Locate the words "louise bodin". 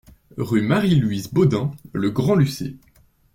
0.95-1.69